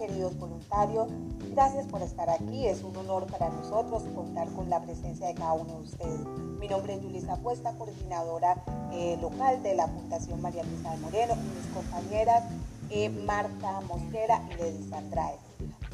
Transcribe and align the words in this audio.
queridos 0.00 0.34
voluntarios, 0.38 1.08
gracias 1.50 1.86
por 1.86 2.00
estar 2.00 2.30
aquí. 2.30 2.66
Es 2.66 2.82
un 2.82 2.96
honor 2.96 3.26
para 3.26 3.50
nosotros 3.50 4.02
contar 4.14 4.48
con 4.48 4.70
la 4.70 4.80
presencia 4.80 5.26
de 5.26 5.34
cada 5.34 5.52
uno 5.52 5.74
de 5.74 5.82
ustedes. 5.82 6.20
Mi 6.58 6.68
nombre 6.68 6.94
es 6.94 7.02
Yulisa 7.02 7.36
Puesta, 7.36 7.74
coordinadora 7.74 8.64
eh, 8.92 9.18
local 9.20 9.62
de 9.62 9.74
la 9.74 9.86
Fundación 9.88 10.40
María 10.40 10.62
Luisa 10.62 10.90
de 10.92 10.96
Moreno, 10.96 11.34
y 11.34 11.58
mis 11.58 11.66
compañeras 11.74 12.44
eh, 12.88 13.10
Marta 13.10 13.82
Mosquera 13.82 14.42
y 14.50 14.62
Denise 14.62 14.94
Andrade. 14.94 15.36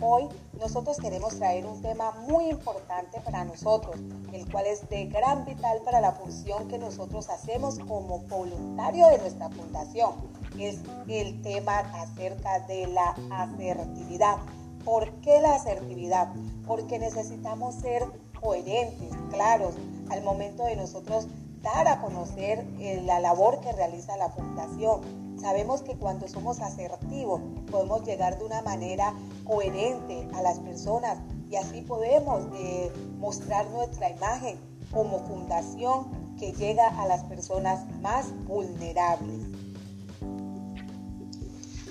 Hoy 0.01 0.29
nosotros 0.61 0.99
queremos 0.99 1.37
traer 1.37 1.67
un 1.67 1.83
tema 1.83 2.13
muy 2.29 2.51
importante 2.51 3.21
para 3.23 3.45
nosotros, 3.45 3.97
el 4.33 4.49
cual 4.53 4.67
es 4.67 4.89
de 4.89 5.07
gran 5.07 5.45
vital 5.45 5.81
para 5.85 6.01
la 6.01 6.13
función 6.13 6.69
que 6.69 6.79
nosotros 6.79 7.29
hacemos 7.29 7.81
como 7.81 8.21
voluntario 8.21 9.09
de 9.09 9.19
nuestra 9.19 9.49
fundación 9.49 10.13
es 10.59 10.81
el 11.09 11.43
tema 11.43 11.79
acerca 11.79 12.61
de 12.61 12.87
la 12.87 13.15
asertividad. 13.31 14.37
¿Por 14.85 15.11
qué 15.21 15.41
la 15.41 15.55
asertividad? 15.55 16.33
Porque 16.67 16.99
necesitamos 16.99 17.75
ser 17.77 18.05
coherentes, 18.41 19.11
claros, 19.31 19.75
al 20.11 20.23
momento 20.23 20.65
de 20.65 20.77
nosotros 20.77 21.27
dar 21.63 21.89
a 21.89 22.01
conocer 22.01 22.65
eh, 22.79 23.03
la 23.05 23.19
labor 23.19 23.61
que 23.61 23.73
realiza 23.73 24.17
la 24.17 24.29
fundación. 24.31 25.01
Sabemos 25.41 25.83
que 25.83 25.97
cuando 25.97 26.29
somos 26.29 26.61
asertivos 26.61 27.41
podemos 27.71 28.05
llegar 28.05 28.39
de 28.39 28.45
una 28.45 28.63
manera 28.63 29.13
coherente 29.45 30.29
a 30.35 30.43
las 30.43 30.59
personas 30.61 31.19
y 31.51 31.57
así 31.57 31.83
podemos 31.83 32.45
eh, 32.55 32.93
mostrar 33.19 33.69
nuestra 33.71 34.11
imagen 34.11 34.59
como 34.93 35.19
fundación 35.21 36.37
que 36.39 36.53
llega 36.53 36.89
a 37.01 37.07
las 37.07 37.25
personas 37.25 37.85
más 38.01 38.27
vulnerables. 38.47 39.41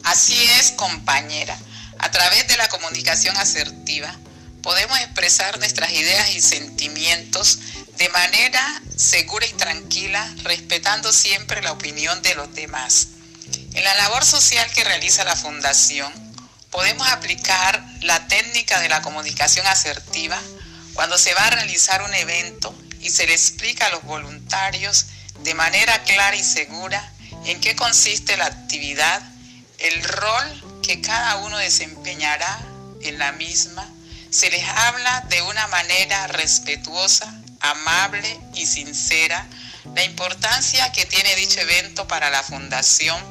Así 0.06 0.42
es, 0.60 0.72
compañera. 0.72 1.58
A 2.00 2.12
través 2.12 2.48
de 2.48 2.58
la 2.58 2.68
comunicación 2.70 3.36
asertiva 3.38 4.14
podemos 4.62 5.00
expresar 5.00 5.58
nuestras 5.60 5.92
ideas 5.92 6.32
y 6.32 6.42
sentimientos 6.42 7.60
de 7.98 8.10
manera 8.10 8.82
segura 8.96 9.46
y 9.46 9.54
tranquila, 9.54 10.28
respetando 10.44 11.12
siempre 11.12 11.62
la 11.62 11.72
opinión 11.72 12.22
de 12.22 12.36
los 12.36 12.54
demás. 12.54 13.08
En 13.74 13.84
la 13.84 13.96
labor 13.96 14.26
social 14.26 14.70
que 14.72 14.84
realiza 14.84 15.24
la 15.24 15.36
Fundación, 15.36 16.12
podemos 16.72 17.08
aplicar 17.10 17.84
la 18.02 18.28
técnica 18.28 18.80
de 18.82 18.90
la 18.90 19.02
comunicación 19.02 19.66
asertiva 19.68 20.40
cuando 20.94 21.18
se 21.18 21.34
va 21.34 21.48
a 21.48 21.52
realizar 21.52 22.02
un 22.04 22.14
evento 22.14 22.76
y 23.02 23.10
se 23.10 23.28
le 23.28 23.34
explica 23.34 23.88
a 23.88 23.90
los 23.92 24.04
voluntarios 24.04 25.08
de 25.40 25.54
manera 25.54 26.04
clara 26.04 26.36
y 26.36 26.44
segura 26.44 27.12
en 27.46 27.60
qué 27.62 27.76
consiste 27.76 28.38
la 28.38 28.46
actividad, 28.46 29.22
el 29.88 30.04
rol 30.04 30.82
que 30.82 31.02
cada 31.02 31.38
uno 31.38 31.58
desempeñará 31.58 32.60
en 33.02 33.20
la 33.20 33.32
misma, 33.34 33.88
se 34.30 34.50
les 34.50 34.68
habla 34.68 35.22
de 35.30 35.42
una 35.44 35.68
manera 35.68 36.28
respetuosa, 36.28 37.34
amable 37.62 38.40
y 38.54 38.66
sincera 38.66 39.48
la 39.94 40.04
importancia 40.04 40.92
que 40.92 41.06
tiene 41.06 41.36
dicho 41.36 41.60
evento 41.60 42.08
para 42.08 42.30
la 42.30 42.42
fundación, 42.44 43.22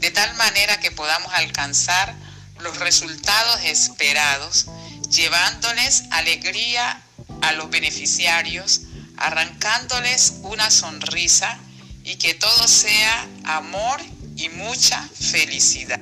de 0.00 0.10
tal 0.10 0.34
manera 0.34 0.80
que 0.80 0.90
podamos 0.90 1.32
alcanzar 1.34 2.14
los 2.58 2.76
resultados 2.78 3.60
esperados, 3.62 4.66
llevándoles 5.10 6.04
alegría 6.10 7.00
a 7.42 7.52
los 7.52 7.70
beneficiarios, 7.70 8.82
arrancándoles 9.16 10.34
una 10.42 10.70
sonrisa 10.70 11.58
y 12.02 12.16
que 12.16 12.34
todo 12.34 12.66
sea 12.66 13.28
amor 13.44 14.00
y 14.36 14.48
mucha 14.50 15.08
felicidad. 15.14 16.00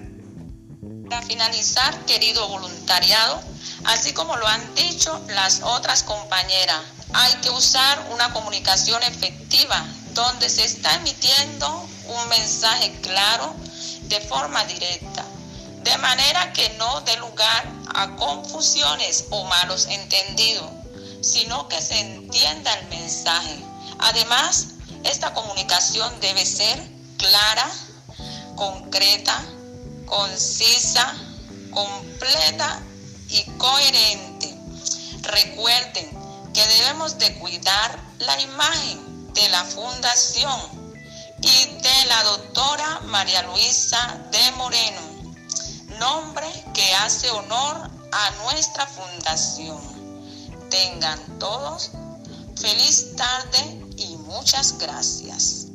Para 1.09 1.23
finalizar, 1.23 2.05
querido 2.05 2.47
voluntariado, 2.49 3.43
así 3.85 4.13
como 4.13 4.37
lo 4.37 4.47
han 4.47 4.75
dicho 4.75 5.25
las 5.29 5.63
otras 5.63 6.03
compañeras, 6.03 6.83
hay 7.15 7.33
que 7.37 7.51
usar 7.51 8.07
una 8.13 8.33
comunicación 8.33 9.03
efectiva 9.03 9.87
donde 10.13 10.51
se 10.51 10.65
está 10.65 10.95
emitiendo 10.97 11.89
un 12.09 12.29
mensaje 12.29 12.93
claro 13.01 13.55
de 14.03 14.21
forma 14.21 14.65
directa, 14.65 15.25
de 15.83 15.97
manera 15.99 16.53
que 16.53 16.69
no 16.71 17.01
dé 17.03 17.17
lugar 17.19 17.65
a 17.95 18.17
confusiones 18.17 19.27
o 19.31 19.45
malos 19.45 19.87
entendidos, 19.87 20.71
sino 21.23 21.69
que 21.69 21.81
se 21.81 21.99
entienda 21.99 22.73
el 22.75 22.89
mensaje. 22.89 23.59
Además, 23.99 24.69
esta 25.05 25.33
comunicación 25.35 26.21
debe 26.21 26.45
ser 26.45 26.79
clara, 27.17 27.71
concreta, 28.59 29.41
concisa, 30.05 31.15
completa 31.71 32.83
y 33.29 33.45
coherente. 33.57 34.53
Recuerden 35.23 36.11
que 36.53 36.67
debemos 36.67 37.19
de 37.19 37.39
cuidar 37.39 38.03
la 38.19 38.41
imagen 38.41 39.33
de 39.33 39.49
la 39.51 39.65
fundación 39.65 40.61
y 41.41 41.67
de 41.67 42.07
la 42.09 42.25
doctora 42.25 43.01
María 43.05 43.43
Luisa 43.43 44.19
de 44.33 44.51
Moreno, 44.53 45.01
nombre 46.01 46.49
que 46.75 46.95
hace 46.95 47.31
honor 47.31 47.89
a 48.11 48.31
nuestra 48.43 48.89
fundación. 48.89 49.79
Tengan 50.69 51.39
todos 51.39 51.93
feliz 52.61 53.15
tarde 53.15 53.87
y 53.97 54.17
muchas 54.17 54.79
gracias. 54.79 55.68